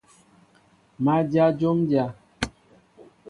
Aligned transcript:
Má 1.03 1.15
dyă 1.29 1.45
jǒm 1.59 1.77
dyá. 1.89 2.05